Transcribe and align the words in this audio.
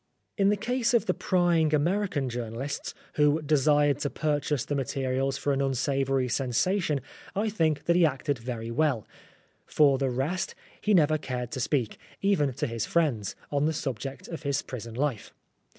In 0.35 0.49
the 0.49 0.57
case 0.57 0.95
of 0.95 1.05
the 1.05 1.13
prying 1.13 1.75
American 1.75 2.27
journalists, 2.27 2.95
who 3.17 3.39
desired 3.43 3.99
to 3.99 4.09
purchase 4.09 4.65
the 4.65 4.73
materials 4.73 5.37
for 5.37 5.53
an 5.53 5.61
unsavoury 5.61 6.27
sensation, 6.27 7.01
I 7.35 7.49
think 7.49 7.85
that 7.85 7.95
he 7.95 8.03
acted 8.03 8.39
very 8.39 8.71
well. 8.71 9.05
For 9.67 9.99
the 9.99 10.09
rest, 10.09 10.55
324 10.81 10.85
Oscar 10.87 10.87
Wilde 10.87 10.87
he 10.87 11.01
never 11.03 11.27
cared 11.39 11.51
to 11.51 11.59
speak, 11.59 11.99
even 12.23 12.51
to 12.53 12.65
his 12.65 12.87
friends, 12.87 13.35
on 13.51 13.65
the 13.67 13.73
subject 13.73 14.27
of 14.27 14.41
his 14.41 14.63
prison 14.63 14.95
life. 14.95 15.35